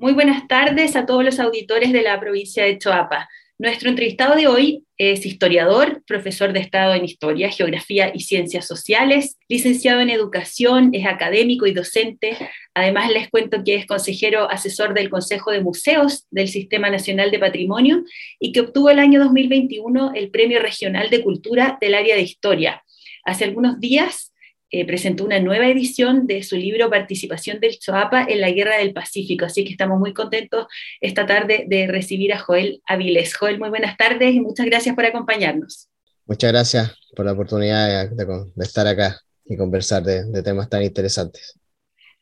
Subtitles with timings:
[0.00, 3.28] Muy buenas tardes a todos los auditores de la provincia de Choapa.
[3.58, 9.40] Nuestro entrevistado de hoy es historiador, profesor de Estado en Historia, Geografía y Ciencias Sociales,
[9.48, 12.36] licenciado en Educación, es académico y docente.
[12.74, 17.40] Además, les cuento que es consejero asesor del Consejo de Museos del Sistema Nacional de
[17.40, 18.04] Patrimonio
[18.38, 22.84] y que obtuvo el año 2021 el Premio Regional de Cultura del área de Historia.
[23.24, 24.32] Hace algunos días
[24.70, 28.92] eh, presentó una nueva edición de su libro Participación del Choapa en la Guerra del
[28.92, 29.46] Pacífico.
[29.46, 30.66] Así que estamos muy contentos
[31.00, 33.34] esta tarde de recibir a Joel Avilés.
[33.34, 35.88] Joel, muy buenas tardes y muchas gracias por acompañarnos.
[36.26, 41.58] Muchas gracias por la oportunidad de, estar acá y conversar de, temas tan interesantes.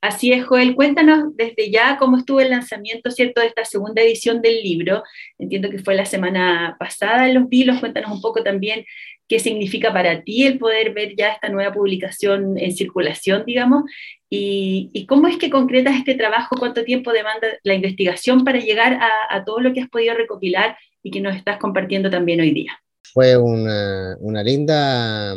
[0.01, 4.41] Así es, Joel, cuéntanos desde ya cómo estuvo el lanzamiento, ¿cierto?, de esta segunda edición
[4.41, 5.03] del libro.
[5.37, 7.81] Entiendo que fue la semana pasada en Los Vilos.
[7.81, 8.85] Cuéntanos un poco también
[9.29, 13.85] qué significa para ti el poder ver ya esta nueva publicación en circulación, digamos,
[14.29, 18.99] y, cómo es que concretas este trabajo, cuánto tiempo demanda la investigación para llegar
[19.31, 22.73] a, todo lo que has podido recopilar y que nos estás compartiendo también hoy día.
[23.13, 25.35] Fue una, una linda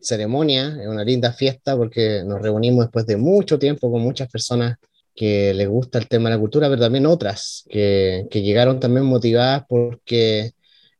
[0.00, 4.78] ceremonia, una linda fiesta porque nos reunimos después de mucho tiempo con muchas personas
[5.14, 9.04] que les gusta el tema de la cultura, pero también otras que, que llegaron también
[9.04, 10.52] motivadas porque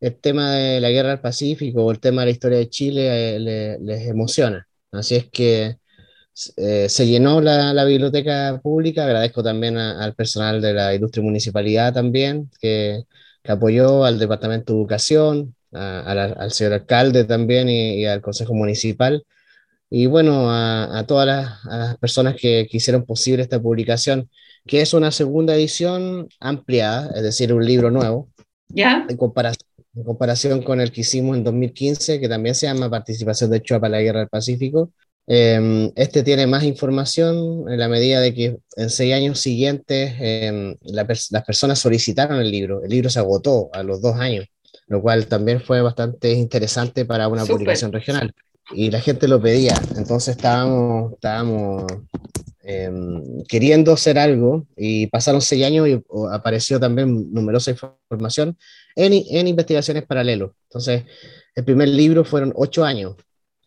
[0.03, 3.37] el tema de la guerra del Pacífico o el tema de la historia de Chile
[3.37, 4.67] eh, les emociona.
[4.91, 5.79] Así es que
[6.57, 9.05] eh, se llenó la, biblioteca pública.
[9.05, 13.05] Agradezco también al personal de la Ilustre Municipalidad también, que,
[13.45, 19.25] apoyó al Departamento de Educación, al señor alcalde también y, al Consejo Municipal.
[19.89, 24.29] Y bueno, a, todas las, personas que, que, hicieron posible esta publicación,
[24.67, 28.29] que es una segunda edición ampliada, es decir, un libro nuevo.
[28.69, 29.07] ¿Ya?
[29.09, 29.62] En comparación
[29.95, 33.81] en comparación con el que hicimos en 2015, que también se llama Participación de Chua
[33.81, 34.91] para la Guerra del Pacífico.
[35.27, 40.77] Em, este tiene más información en la medida de que en seis años siguientes em,
[40.83, 42.83] las personas solicitaron el libro.
[42.83, 44.47] El libro se agotó a los dos años,
[44.89, 48.35] lo cual también fue bastante interesante para una publicación regional.
[48.73, 51.85] Y la gente lo pedía, entonces estábamos, estábamos
[52.63, 58.57] em, queriendo hacer algo y pasaron seis años y apareció también numerosa información
[58.97, 60.53] en, en investigaciones paralelos.
[60.69, 61.05] Entonces,
[61.55, 63.17] el primer libro fueron ocho años,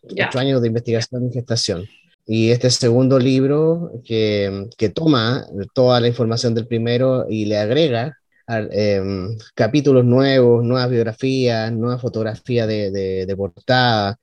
[0.02, 1.86] ocho años de investigación y gestación.
[2.26, 8.18] Y este segundo libro que, que toma toda la información del primero y le agrega
[8.48, 14.18] em, capítulos nuevos, nuevas biografías, nueva fotografía de, de, de portada,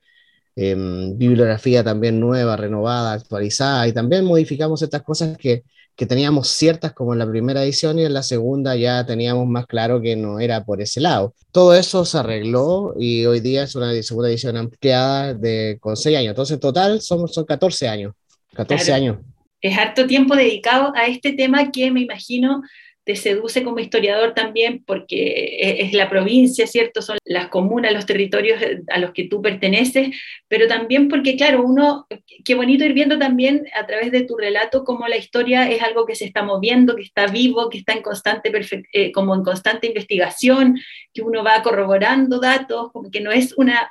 [0.55, 5.63] Em, bibliografía también nueva, renovada, actualizada, y también modificamos estas cosas que,
[5.95, 9.65] que, teníamos ciertas como en la primera edición y en la segunda ya teníamos más
[9.65, 11.33] claro que no era por ese lado.
[11.51, 16.17] Todo eso se arregló y hoy día es una segunda edición ampliada de, con 6
[16.17, 16.29] años.
[16.29, 18.13] Entonces, en total son, son 14 años.
[18.53, 19.17] 14 años.
[19.59, 22.61] Es harto tiempo dedicado a este tema que me imagino
[23.03, 27.01] te seduce como historiador también porque e-, es la provincia, ¿cierto?
[27.01, 30.09] Son las comunas, los territorios eh, a los que tú perteneces,
[30.47, 32.07] pero también porque, claro, uno,
[32.45, 36.05] qué bonito ir viendo también a través de tu relato cómo la historia es algo
[36.05, 38.51] que se está moviendo, que está vivo, que está en constante,
[38.93, 40.79] eh, como en constante investigación,
[41.13, 43.89] que uno va corroborando datos, como que no es una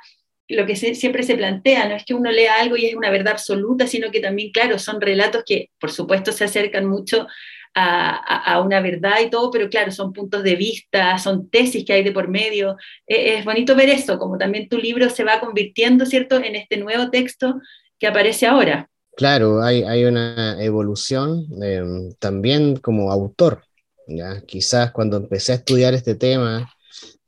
[0.49, 3.33] lo que siempre se plantea, no es que uno lea algo y es una verdad
[3.33, 7.27] absoluta, sino que también, claro, son relatos que por supuesto se acercan mucho
[7.75, 12.03] a, una verdad y todo, pero claro, son puntos de vista, son tesis que hay
[12.03, 12.77] de por medio.
[13.07, 16.77] E, es bonito ver eso, como también tu libro se va convirtiendo, ¿cierto?, en este
[16.77, 17.59] nuevo texto
[17.99, 18.89] que aparece ahora.
[19.15, 23.63] Claro, hay, una evolución em, también como autor.
[24.07, 24.41] ¿ya?
[24.41, 26.69] Quizás cuando empecé a estudiar este tema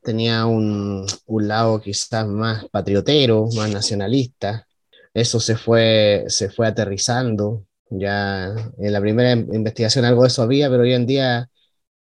[0.01, 4.67] tenía un, un lado quizás más patriotero, más nacionalista.
[5.13, 7.65] Eso se fue, se fue aterrizando
[7.99, 11.49] ya en la primera investigación algo de eso había, pero hoy en día,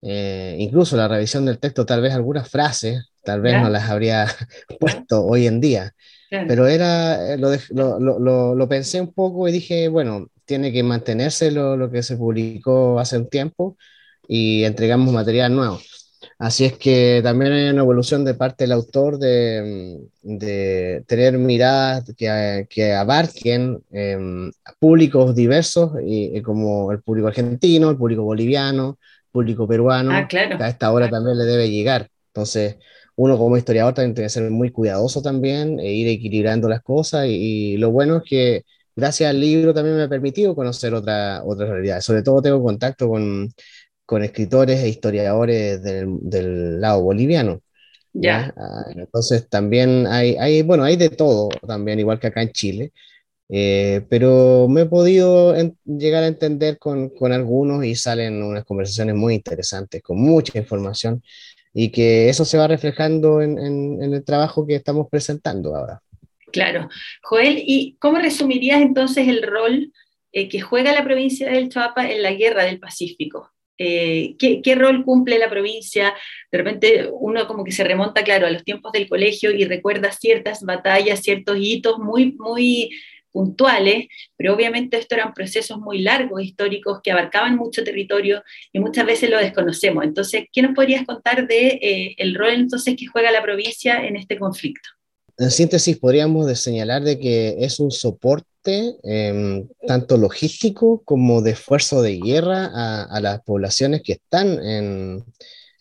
[0.01, 4.27] eh, incluso la revisión del texto, tal vez algunas frases, tal vez no las habría
[4.79, 5.93] puesto hoy en día.
[6.29, 10.83] Pero era, eh, lo, lo, lo, lo, pensé un poco y dije, bueno, tiene que
[10.83, 13.77] mantenerse lo, que se publicó hace un tiempo
[14.27, 15.79] y entregamos material nuevo.
[16.37, 22.03] Así es que también hay una evolución de parte del autor de, de tener miradas
[22.17, 29.31] que, que abarquen em, públicos diversos, y, como el público argentino, el público boliviano, el
[29.31, 30.57] público peruano, ah, claro.
[30.57, 32.09] que a esta hora también le debe llegar.
[32.27, 32.77] Entonces,
[33.15, 37.27] uno como historiador también tiene que ser muy cuidadoso también, e ir equilibrando las cosas,
[37.27, 38.63] y, lo bueno es que
[38.95, 42.03] gracias al libro también me ha permitido conocer otra, otras realidades.
[42.03, 43.49] Sobre todo tengo contacto con
[44.09, 47.61] con escritores e historiadores del, del lado boliviano.
[48.11, 48.51] Ya.
[48.57, 52.91] Ah, entonces también hay, hay, bueno, hay de todo también, igual que acá en Chile,
[53.51, 59.15] Eh, pero me he podido llegar a entender con, con, algunos y salen unas conversaciones
[59.15, 61.21] muy interesantes, con mucha información,
[61.73, 66.01] y que eso se va reflejando en, en, el trabajo que estamos presentando ahora.
[66.51, 66.89] Claro.
[67.21, 69.91] Joel, ¿y cómo resumirías entonces el rol
[70.31, 73.51] eh, que juega la provincia del Choapa en la guerra del Pacífico?
[73.81, 76.13] Eh, ¿qué, ¿qué, rol cumple la provincia?
[76.51, 80.11] De repente uno como que se remonta, claro, a los tiempos del colegio y recuerda
[80.11, 82.89] ciertas batallas, ciertos hitos muy, muy
[83.31, 88.43] puntuales, pero obviamente estos eran procesos muy largos, históricos, que abarcaban mucho territorio
[88.73, 90.03] y muchas veces lo desconocemos.
[90.03, 94.15] Entonces, ¿qué nos podrías contar de eh, el rol entonces que juega la provincia en
[94.15, 94.89] este conflicto?
[95.37, 102.01] En síntesis, podríamos señalar de que es un soporte em, tanto logístico como de esfuerzo
[102.01, 102.69] de guerra
[103.05, 105.23] a, las poblaciones que están en,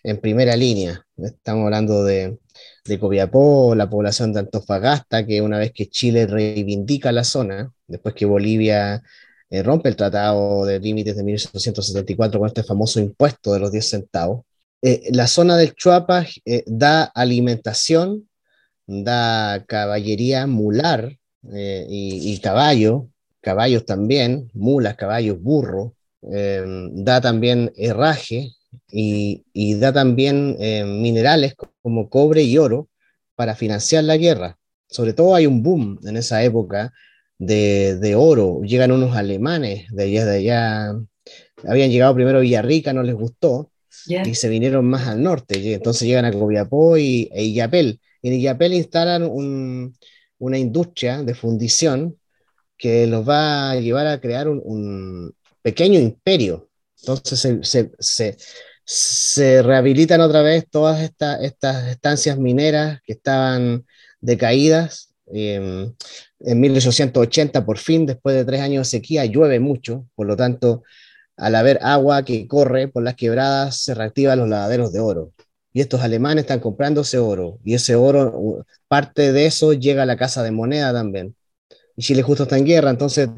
[0.02, 1.04] en primera línea.
[1.16, 2.38] Estamos hablando de,
[2.84, 8.14] de Copiapó, la población de Antofagasta, que una vez que Chile reivindica la zona, después
[8.14, 9.02] que Bolivia
[9.50, 13.88] eh, rompe el tratado de límites de 1874 con este famoso impuesto de los 10
[13.88, 14.44] centavos,
[14.82, 18.28] eh, la zona del Chuapa eh, da alimentación,
[18.86, 23.08] da caballería mular y, caballo,
[23.40, 28.52] caballos también, mulas, caballos, burro, da también herraje,
[28.90, 32.88] y, da también eh, minerales como cobre y oro
[33.34, 34.58] para financiar la guerra.
[34.88, 36.92] Sobre todo hay un boom en esa época
[37.38, 38.62] de, oro.
[38.62, 40.94] Llegan unos alemanes de allá, de allá.
[41.66, 43.70] Habían llegado primero a Villarrica, no les gustó,
[44.06, 45.58] y se vinieron más al norte.
[45.58, 48.00] Y entonces llegan a Copiapó y, e Illapel.
[48.22, 49.24] Y en Illapel instalan
[50.38, 52.18] una industria de fundición
[52.76, 56.70] que los va a llevar a crear un, pequeño imperio.
[57.00, 58.36] Entonces se,
[58.86, 63.84] se, rehabilitan otra vez todas estas estancias mineras que estaban
[64.20, 65.14] decaídas.
[65.26, 65.92] Em,
[66.40, 70.84] en 1880, por fin, después de tres años de sequía, llueve mucho, por lo tanto,
[71.36, 75.32] al haber agua que corre por las quebradas, se reactivan los lavaderos de oro.
[75.78, 80.06] Y estos alemanes están comprando ese oro, y ese oro, parte de eso llega a
[80.06, 81.36] la casa de moneda también.
[81.94, 83.28] Y Chile justo está en guerra, entonces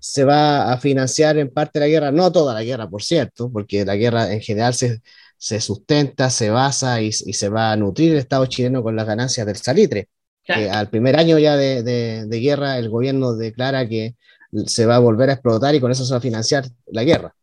[0.00, 3.84] se va a financiar en parte la guerra, no toda la guerra, por cierto, porque
[3.84, 5.02] la guerra en general se,
[5.36, 9.06] se sustenta, se basa y, y, se va a nutrir el Estado chileno con las
[9.06, 10.08] ganancias del salitre.
[10.48, 14.14] al primer año ya de, de, guerra, el gobierno declara que
[14.64, 17.34] se va a volver a explotar y con eso se va a financiar la guerra.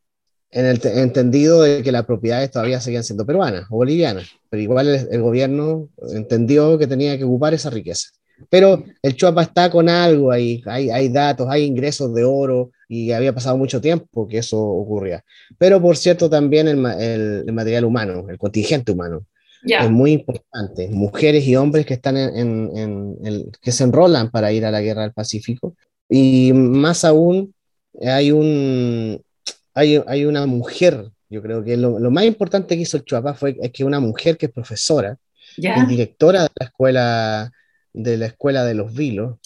[0.50, 4.88] En el entendido de que las propiedades todavía seguían siendo peruanas o bolivianas, pero igual
[4.88, 8.10] el, el gobierno entendió que tenía que ocupar esa riqueza.
[8.50, 13.12] Pero el Chuapa está con algo ahí, hay, hay datos, hay ingresos de oro y
[13.12, 15.24] había pasado mucho tiempo que eso ocurría.
[15.58, 19.26] Pero por cierto también el, el, material humano, el contingente humano.
[19.64, 20.88] Es muy importante.
[20.90, 22.38] Mujeres y hombres que están en,
[22.78, 25.76] en, en que se enrolan para ir a la guerra del Pacífico.
[26.08, 27.54] Y más aún,
[28.02, 29.22] hay, un,
[29.78, 33.34] hay, hay una mujer, yo creo que lo, lo, más importante que hizo el Chuapa
[33.34, 35.18] fue es que una mujer que es profesora,
[35.58, 37.52] es directora de la escuela
[37.94, 39.38] de la Escuela de los Vilos,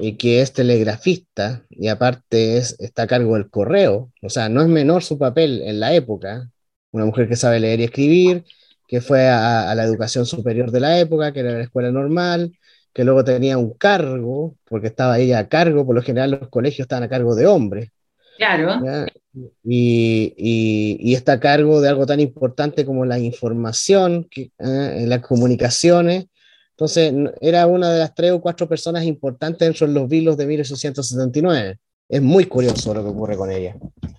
[0.00, 4.12] y que es telegrafista y aparte es, está a cargo del correo.
[4.22, 6.48] O sea, no es menor su papel en la época.
[6.92, 8.44] Una mujer que sabe leer y escribir,
[8.86, 12.56] que fue a, la educación superior de la época, que era la escuela normal,
[12.92, 16.84] que luego tenía un cargo, porque estaba ella a cargo, por lo general los colegios
[16.84, 17.90] estaban a cargo de hombres.
[18.38, 18.80] Claro.
[19.64, 25.20] Y, y, está a cargo de algo tan importante como la información, que, eh, las
[25.20, 26.26] comunicaciones,
[26.78, 30.46] entonces, era una de las tres o cuatro personas importantes dentro de los vilos de
[30.46, 31.76] 1879.
[32.08, 33.74] Es muy curioso lo que ocurre con ella.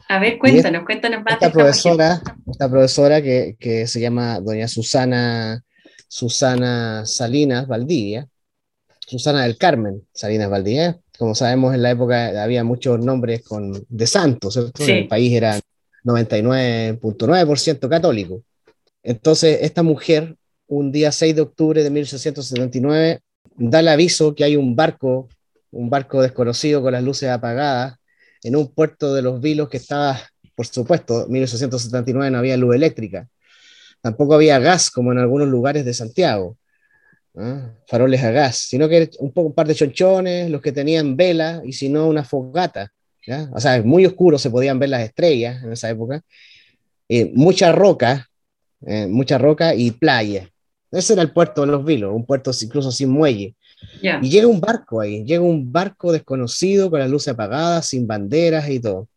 [0.10, 1.36] A ver, cuéntanos, cuéntanos más.
[1.36, 5.64] Esta profesora, esta profesora que, que, se llama doña Susana,
[6.10, 8.28] Susana Salinas Valdivia,
[9.08, 11.00] Susana del Carmen Salinas Valdivia.
[11.20, 14.84] Como sabemos, en la época había muchos nombres con, de santos, ¿cierto?
[14.84, 15.60] En el país era
[16.04, 18.42] 99.9% católico.
[19.04, 20.36] Entonces, esta mujer
[20.70, 23.20] un día 6 de octubre de 1879,
[23.58, 25.28] da el aviso que hay un barco,
[25.72, 27.96] un barco desconocido con las luces apagadas,
[28.44, 30.22] en un puerto de los Vilos que estaba,
[30.56, 33.28] por supuesto, en 1879 no había luz eléctrica,
[34.02, 36.56] tampoco había gas como en algunos lugares de Santiago,
[37.88, 41.62] faroles a gas, sino que un, poco, un par de chonchones, los que tenían vela
[41.64, 42.92] y si no una fogata.
[43.52, 46.22] O sea, muy oscuro, se podían ver las estrellas en esa época.
[47.08, 48.28] Eh, mucha roca,
[48.86, 50.50] eh, mucha roca y playa.
[50.92, 53.56] Ese era el puerto de los Vilos, un puerto incluso sin muelle.
[54.02, 58.70] Y llega un barco ahí, llega un barco desconocido con las luces apagadas, sin banderas
[58.70, 59.08] y todo.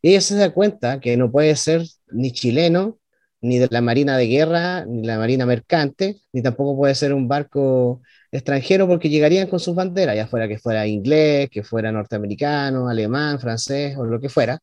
[0.00, 2.98] Y ella se da cuenta que no puede ser ni chileno
[3.40, 7.28] ni de la Marina de Guerra, ni la Marina Mercante, ni tampoco puede ser un
[7.28, 8.02] barco
[8.32, 13.38] extranjero porque llegarían con sus banderas, ya fuera que fuera inglés, que fuera norteamericano, alemán,
[13.40, 14.58] francés o lo que fuera.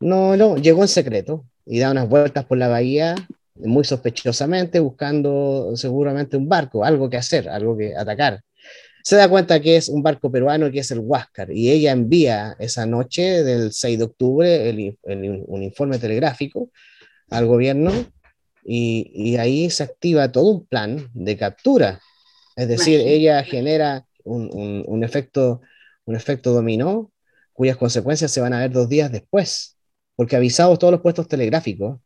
[0.00, 3.14] No, no, llegó en secreto y da unas vueltas por la bahía
[3.56, 8.40] muy sospechosamente, buscando seguramente un barco, algo que hacer, algo que atacar.
[9.04, 12.56] Se da cuenta que es un barco peruano que es el Huáscar y ella envía
[12.58, 16.70] esa noche del 6 de octubre un informe telegráfico
[17.30, 17.92] al gobierno
[18.64, 22.00] y, y, ahí se activa todo un plan de captura.
[22.56, 25.60] Es decir, ella genera un, un, un, efecto,
[26.04, 27.10] un efecto dominó
[27.52, 29.76] cuyas consecuencias se van a ver dos días después,
[30.14, 31.98] porque avisados todos los puestos telegráficos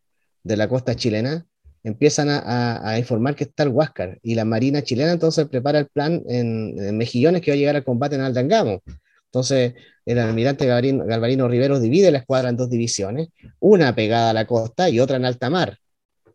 [0.42, 1.46] de la costa chilena
[1.82, 5.87] empiezan a, a, informar que está el Huáscar y la Marina chilena entonces prepara el
[5.87, 8.82] plan en, en Mejillones que va a llegar al combate en Aldangamo.
[9.26, 11.49] Entonces, el almirante Galvarino, Galvarino
[11.80, 13.28] divide la escuadra en dos divisiones,
[13.61, 15.78] una pegada a la costa y otra en alta mar.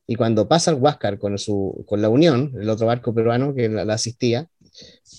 [0.07, 3.69] Y cuando pasa el Huáscar con, su, con la Unión, el otro barco peruano que
[3.69, 4.48] la, la asistía,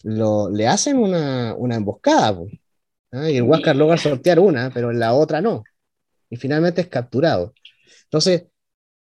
[0.04, 2.38] lo, le hacen una, una emboscada.
[3.12, 3.30] ¿ah?
[3.30, 5.64] Y el Huáscar logra sortear una, pero en la otra no.
[6.30, 7.54] Y finalmente es capturado.
[8.04, 8.44] Entonces,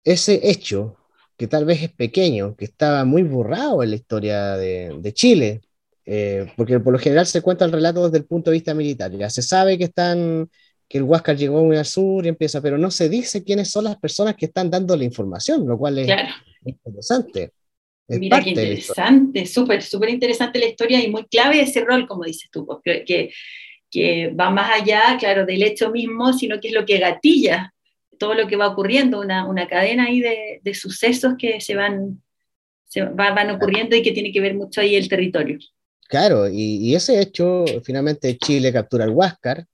[0.04, 0.98] ese hecho,
[1.38, 5.62] que tal vez es pequeño, que estaba muy borrado en la historia de, de Chile,
[6.06, 9.12] eh, porque por lo general se cuenta el relato desde el punto de vista militar.
[9.12, 10.50] Ya se sabe que están
[10.88, 13.86] que el Huáscar llegó muy al sur y empieza, pero no se dice quiénes son
[13.86, 16.30] las personas que están dando la información, lo cual es Claro.
[16.66, 17.54] interesante.
[18.08, 22.26] Es Mira qué interesante, súper, súper interesante la historia y muy clave ese rol, como
[22.26, 23.32] dices tú, porque que,
[23.90, 27.74] que va más allá, claro, del hecho mismo, sino que es lo que gatilla
[28.20, 32.22] todo lo que va ocurriendo, una, una cadena ahí de, de sucesos que se van,
[32.86, 35.60] se va- van ocurriendo y que tiene que ver mucho ahí el territorio.
[36.12, 39.66] Claro, y, y ese hecho, finalmente Chile captura el Huáscar.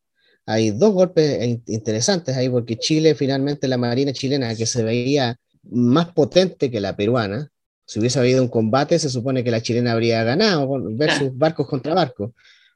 [0.48, 5.38] Hay dos golpes in- interesantes ahí, porque Chile, finalmente, la Marina chilena, que se veía
[5.64, 7.50] más potente que la peruana,
[7.86, 11.94] si hubiese habido un combate, se supone que la chilena habría ganado versus barcos contra
[11.96, 12.32] barcos,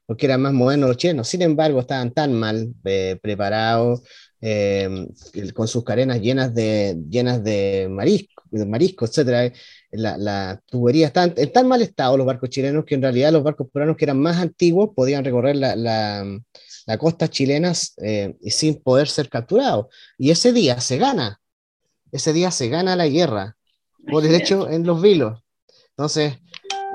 [0.06, 1.28] porque eran más modernos los chilenos.
[1.28, 4.02] Sin embargo, estaban tan mal eh, preparados,
[4.40, 5.08] eh,
[5.54, 9.52] con sus carenas llenas de, llenas de marisco, de marisco, etcétera.
[9.90, 13.32] La, la tubería está en, en tan mal estado los barcos chilenos que en realidad
[13.32, 16.24] los barcos peruanos que eran más antiguos podían recorrer la, la,
[16.86, 19.86] la costa chilena eh, y sin poder ser capturados.
[20.18, 21.40] Y ese día se gana,
[22.10, 23.56] ese día se gana la guerra
[24.10, 25.40] por el hecho en los vilos.
[25.90, 26.34] Entonces,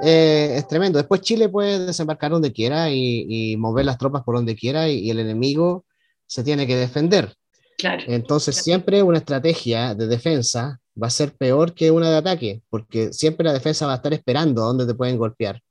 [0.03, 0.97] eh, es tremendo.
[0.99, 4.99] Después Chile puede desembarcar donde quiera y, y mover las tropas por donde quiera y,
[4.99, 5.85] y el enemigo
[6.25, 7.33] se tiene que defender.
[7.77, 12.61] Claro, Entonces, siempre una estrategia de defensa va a ser peor que una de ataque,
[12.69, 15.61] porque siempre la defensa va a estar esperando a dónde te pueden golpear.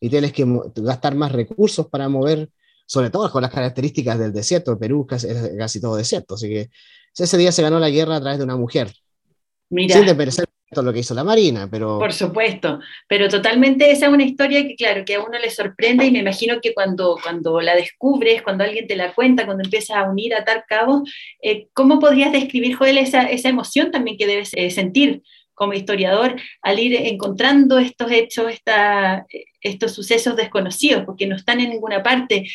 [0.00, 0.44] Y tienes que
[0.76, 2.50] gastar más recursos para mover,
[2.86, 4.78] sobre todo con las características del desierto.
[4.78, 6.34] Perú casi, es casi todo desierto.
[6.34, 6.70] Así que
[7.16, 8.92] ese día se ganó la guerra a través de una mujer,
[9.70, 9.96] mira.
[9.96, 14.12] sin desmerecer todo lo que hizo la Marina, pero Por supuesto, pero totalmente esa es
[14.12, 17.60] una historia que, claro, que a uno le sorprende y me imagino que cuando, cuando
[17.60, 21.02] la descubres, cuando alguien te la cuenta, cuando empiezas a unir, a atar cabos,
[21.42, 25.22] eh, ¿cómo podrías describir, Joel, esa, esa emoción también que debes eh, sentir
[25.54, 29.26] como historiador al ir encontrando estos hechos, esta,
[29.60, 32.48] estos sucesos desconocidos, porque no están en ninguna parte?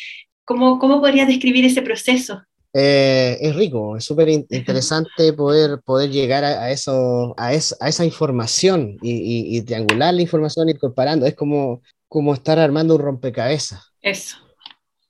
[0.44, 2.42] ¿Cómo, cómo podrías describir ese proceso?
[2.74, 7.76] Eh, es rico, es súper in- interesante poder, poder llegar a, a eso, a, es-
[7.80, 11.26] a esa información y, y- y triangular la información, ir comparando.
[11.26, 13.80] Es como, como estar armando un rompecabezas.
[14.02, 14.36] Eso.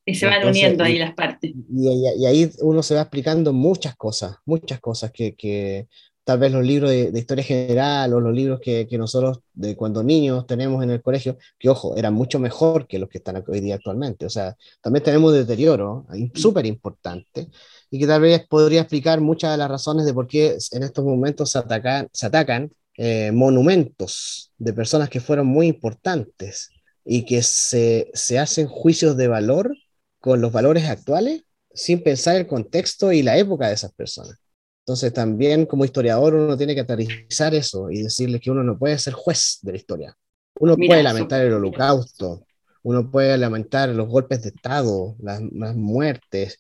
[0.07, 1.53] Y se van Entonces, uniendo ahí y- las partes.
[1.71, 5.89] Y ahí uno se va explicando muchas cosas, muchas cosas que, que
[6.29, 9.75] tal vez los libros de, de historia general o los libros que, que nosotros de
[9.75, 13.43] cuando niños tenemos en el colegio, que ojo, eran mucho mejor que los que están
[13.49, 14.27] hoy día actualmente.
[14.27, 17.49] O sea, también tenemos deterioro súper importante
[17.91, 21.03] y que tal vez podría explicar muchas de las razones de por qué en estos
[21.03, 26.69] momentos se atacan, se atacan eh, monumentos de personas que fueron muy importantes
[27.07, 29.75] y que se, se hacen juicios de valor
[30.21, 34.39] con los valores actuales sin pensar el contexto y la época de esas personas.
[34.89, 38.99] Entonces también como historiador uno tiene que aterrizar eso y decirle que uno no puede
[38.99, 40.17] ser juez de la historia.
[40.59, 42.41] Uno Mira, puede lamentar el holocausto,
[42.85, 46.59] uno puede lamentar los golpes de Estado, las, las muertes,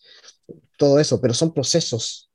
[0.76, 2.28] todo eso, pero son procesos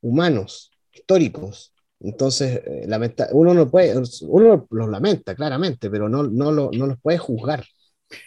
[0.00, 1.72] humanos, históricos.
[2.00, 6.88] Entonces, eh, lamenta- uno no puede, uno los lamenta claramente, pero no, no, lo, no
[6.88, 7.64] los puede juzgar.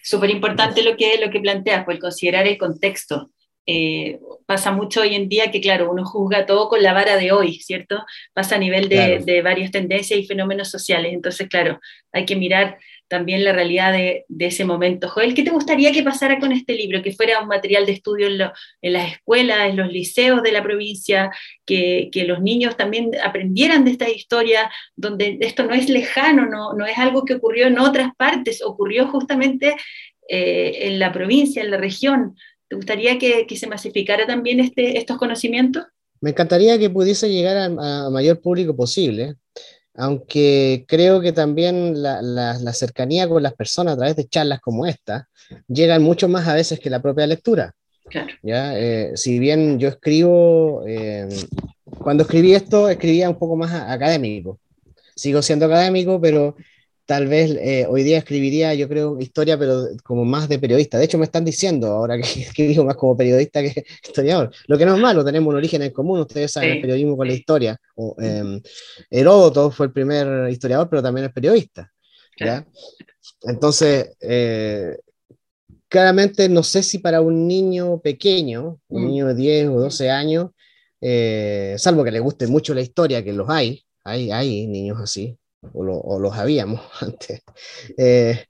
[0.02, 3.30] Súper importante lo que, lo que planteas, pues considerar el contexto.
[3.72, 7.32] Eh, pasa mucho hoy en día que, claro, uno juzga todo con la vara de
[7.32, 8.04] hoy, ¿cierto?
[8.34, 11.14] Pasa a nivel de, de varias tendencias y fenómenos sociales.
[11.14, 11.80] Entonces, claro,
[12.12, 15.08] hay que mirar también la realidad de, ese momento.
[15.10, 17.02] Joel, ¿qué te gustaría que pasara con este libro?
[17.04, 18.38] Que fuera un material de estudio en,
[18.94, 21.32] las escuelas, en los liceos de la provincia,
[21.66, 26.86] que, los niños también aprendieran de esta historia, donde esto no es lejano, no, no
[26.86, 29.76] es algo que ocurrió en otras partes, ocurrió justamente
[30.32, 32.36] eh, en la provincia, en la región.
[32.70, 35.84] ¿Te gustaría que, se masificara también este, estos conocimientos?
[36.22, 39.36] Me encantaría que pudiese llegar a mayor público posible
[40.00, 45.28] aunque creo que también la, cercanía con las personas a través de charlas como esta
[45.68, 47.74] llegan mucho más a veces que la propia lectura.
[48.42, 48.80] ¿ya?
[48.80, 51.28] Eh, si bien yo escribo, eh,
[52.00, 54.60] cuando escribí esto, escribía un poco más académico.
[55.18, 56.56] Sigo siendo académico, pero
[57.10, 61.00] tal vez eh, hoy día escribiría, yo creo, historia, pero como más de periodista.
[61.00, 64.52] De hecho, me están diciendo ahora que escribo más como periodista que historiador.
[64.68, 67.28] Lo que no es malo, tenemos un origen en común, ustedes saben, el periodismo con
[67.28, 67.82] la historia.
[67.96, 68.62] O, eh,
[69.10, 71.92] Heródoto fue el primer historiador, pero también es periodista.
[72.40, 72.64] ¿ya?
[73.42, 74.96] Entonces, eh,
[75.88, 79.08] claramente no sé si para un niño pequeño, un mm.
[79.08, 80.52] niño de 10 o 12 años,
[81.02, 85.39] eh, salvo que le guste mucho la historia, que los hay, hay, hay niños así,
[85.74, 87.42] o, los habíamos antes.
[87.98, 88.46] Eh,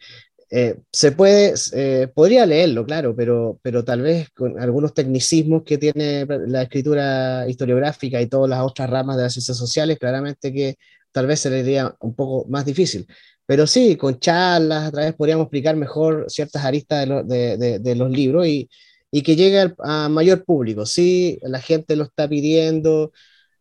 [0.51, 5.77] eh, se puede, eh, podría leerlo, claro, pero, pero tal vez con algunos tecnicismos que
[5.77, 10.77] tiene la escritura historiográfica y todas las otras ramas de las ciencias sociales, claramente que
[11.11, 13.05] tal vez se le diría un poco más difícil.
[13.45, 18.47] Pero sí, con charlas, a través podríamos explicar mejor ciertas aristas de, de, los libros
[18.47, 18.69] y,
[19.11, 20.85] y que llegue a mayor público.
[20.85, 23.11] Sí, la gente lo está pidiendo,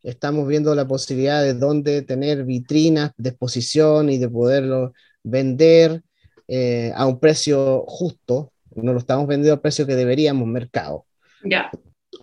[0.03, 6.03] estamos viendo la posibilidad de dónde tener vitrinas de exposición y de poderlo vender
[6.47, 8.53] eh, a un precio justo.
[8.75, 11.07] No lo estamos vendiendo al precio que deberíamos, mercado.
[11.45, 11.71] Ya.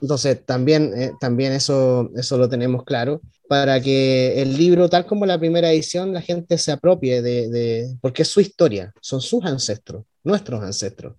[0.02, 5.26] Entonces, también, eh, también eso, eso lo tenemos claro, para que el libro, tal como
[5.26, 9.46] la primera edición, la gente se apropie de, de porque es su historia, son sus
[9.46, 11.16] ancestros, nuestros ancestros.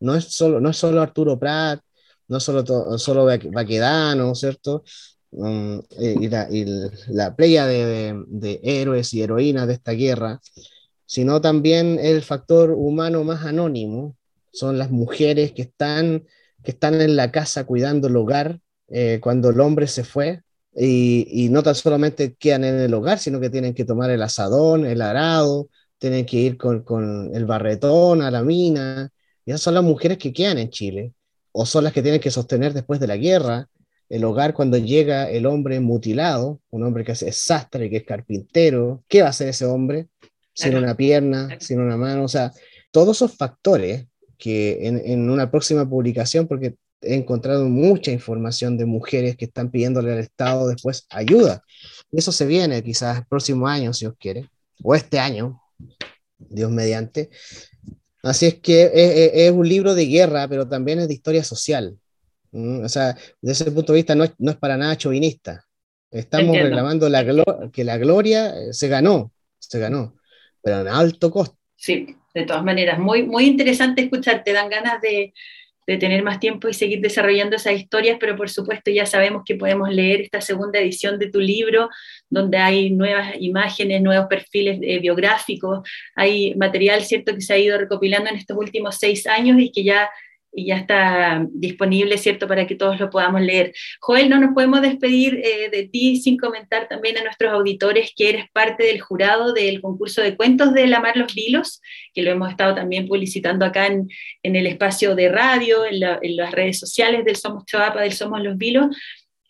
[0.00, 1.80] No es solo, no es solo Arturo Prat,
[2.28, 4.84] no solo, solo Baquedano, ¿cierto?
[5.36, 6.16] Eh,
[6.50, 6.64] y,
[7.08, 10.40] la, playa de, héroes y heroínas de esta guerra,
[11.06, 14.16] sino también el factor humano más anónimo,
[14.52, 16.24] son las mujeres que están,
[16.62, 20.42] que están en la casa cuidando el hogar eh, cuando el hombre se fue,
[20.76, 24.86] y, no tan solamente quedan en el hogar, sino que tienen que tomar el asadón,
[24.86, 29.10] el arado, tienen que ir con, con el barretón a la mina,
[29.44, 31.12] y esas son las mujeres que quedan en Chile,
[31.52, 33.68] o son las que tienen que sostener después de la guerra,
[34.14, 39.02] el hogar cuando llega el hombre mutilado, un hombre que es sastre, que es carpintero,
[39.08, 40.06] ¿qué va a hacer ese hombre?
[40.52, 42.52] Sin una pierna, sin una mano, o sea,
[42.92, 44.06] todos esos factores
[44.38, 50.12] que en, una próxima publicación, porque he encontrado mucha información de mujeres que están pidiéndole
[50.12, 51.64] al Estado después ayuda.
[52.12, 54.48] Eso se viene quizás el próximo año, si os quiere,
[54.84, 55.60] o este año,
[56.38, 57.30] Dios mediante.
[58.22, 58.92] Así es que
[59.34, 61.98] es un libro de guerra, pero también es de historia social.
[62.54, 65.64] Mm, o sea, desde ese punto de vista no es, no es para nada chauvinista.
[66.10, 67.24] Estamos reclamando la
[67.72, 70.14] que la gloria eh, se ganó, se ganó,
[70.62, 71.58] pero en alto costo.
[71.74, 75.34] Sí, de todas maneras, muy, muy interesante escucharte, dan ganas de,
[75.88, 79.56] de tener más tiempo y seguir desarrollando esas historias, pero por supuesto ya sabemos que
[79.56, 81.90] podemos leer esta segunda edición de tu libro,
[82.30, 85.80] donde hay nuevas imágenes, nuevos perfiles eh, biográficos,
[86.14, 89.82] hay material, ¿cierto?, que se ha ido recopilando en estos últimos seis años y que
[89.82, 90.08] ya
[90.54, 93.74] y ya está disponible, ¿cierto?, para que todos lo podamos leer.
[94.00, 98.28] Joel, no nos podemos despedir eh, de ti sin comentar también a nuestros auditores que
[98.28, 101.80] eres parte del jurado del concurso de cuentos de La Mar Los Vilos,
[102.12, 104.08] que lo hemos estado también publicitando acá en,
[104.42, 106.00] en el espacio de radio, en,
[106.36, 108.96] las redes sociales del Somos Choapa, del Somos Los Vilos,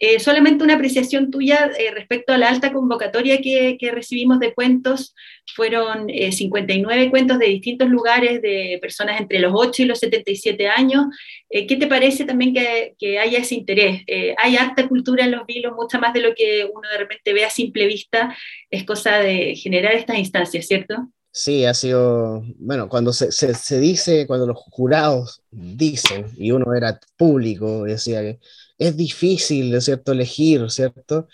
[0.00, 5.14] eh, solamente una apreciación tuya eh, respecto a la alta convocatoria que, recibimos de cuentos.
[5.54, 10.68] Fueron 59 eh, cuentos de distintos lugares, de personas entre los 8 y los 77
[10.68, 11.04] años.
[11.48, 14.02] ¿Qué te parece también que, que haya ese interés?
[14.38, 17.44] hay alta cultura en los vilos, mucha más de lo que uno de repente ve
[17.44, 18.36] a simple vista.
[18.70, 21.08] Es cosa de generar estas instancias, ¿cierto?
[21.30, 27.00] Sí, ha sido, bueno, cuando se, se, dice, cuando los jurados dicen, y uno era
[27.16, 28.38] público, decía que
[28.78, 31.28] es difícil, ¿cierto?, elegir, ¿cierto?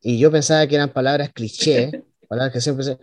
[0.00, 2.98] Y yo pensaba que eran palabras cliché, palabras que siempre se...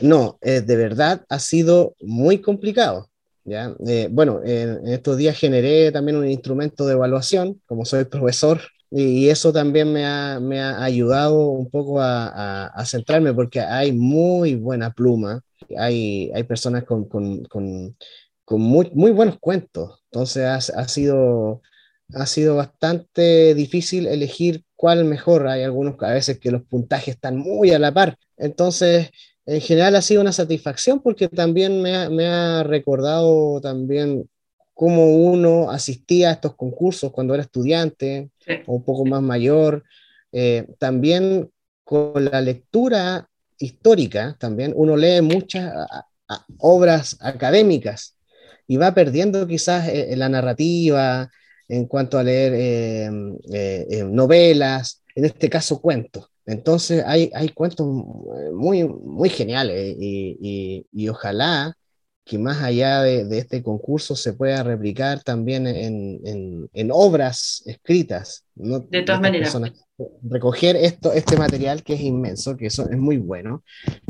[0.00, 3.10] No, eh, de verdad ha sido muy complicado.
[3.44, 3.74] ¿ya?
[3.86, 8.60] Eh, bueno, en, estos días generé también un instrumento de evaluación, como soy profesor,
[8.90, 13.92] y, eso también me ha, me ha, ayudado un poco a, a, centrarme, porque hay
[13.92, 15.42] muy buena pluma,
[15.76, 17.96] hay, hay personas con, con, con,
[18.44, 21.62] con muy, muy, buenos cuentos, entonces ha, ha sido
[22.14, 25.48] ha sido bastante difícil elegir cuál mejor.
[25.48, 28.18] Hay algunos a veces que los puntajes están muy a la par.
[28.36, 29.10] Entonces,
[29.46, 34.28] en general ha sido una satisfacción porque también me ha, me ha recordado también
[34.74, 38.30] cómo uno asistía a estos concursos cuando era estudiante
[38.66, 39.84] o un poco más mayor.
[40.32, 41.50] Eh, también
[41.84, 45.72] con la lectura histórica, también uno lee muchas
[46.58, 48.16] obras académicas
[48.66, 51.30] y va perdiendo quizás eh, la narrativa
[51.68, 56.30] en cuanto a leer eh, novelas, en este caso cuentos.
[56.44, 57.86] Entonces hay, hay cuentos
[58.52, 61.76] muy, muy geniales y, y ojalá
[62.26, 68.44] que más allá de, este concurso se pueda replicar también en, en, obras escritas.
[68.56, 69.56] De todas maneras.
[70.28, 73.62] recoger esto, este material que es inmenso, que eso es muy bueno.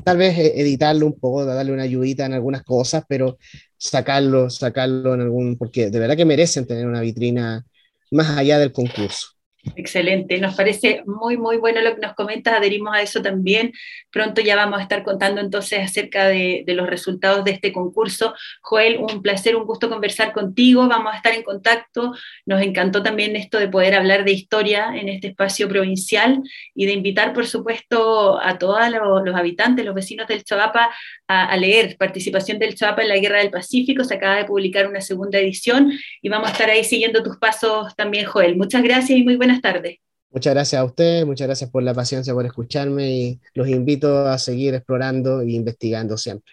[0.03, 3.37] Tal vez eh, editarlo un poco, darle una ayudita en algunas cosas, pero
[3.77, 7.67] sacarlo, sacarlo en algún, porque de verdad que merecen tener una vitrina
[8.11, 9.36] más allá del concurso.
[9.75, 13.73] Excelente, nos parece muy, muy bueno lo que nos comentas, adherimos a eso también.
[14.11, 18.35] Pronto ya vamos a estar contando entonces acerca de, los resultados de este concurso.
[18.61, 22.15] Joel, un placer, un gusto conversar contigo, vamos a estar en contacto.
[22.45, 26.43] Nos encantó también esto de poder hablar de historia en este espacio provincial
[26.75, 28.81] y de invitar, por supuesto, a todos
[29.25, 30.91] los, habitantes, los vecinos del Chavapa
[31.29, 34.05] a, leer Participación del Chavapa en la Guerra del Pacífico.
[34.05, 37.95] Se acaba de publicar una segunda edición y vamos a estar ahí siguiendo tus pasos
[37.97, 38.57] también, Joel.
[38.57, 39.99] Muchas gracias y muy buenas tardes.
[40.31, 44.39] Muchas gracias a usted, muchas gracias por la paciencia, por escucharme y los invito a
[44.39, 46.53] seguir explorando e investigando siempre.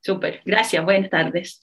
[0.00, 1.60] Súper, gracias, buenas tardes.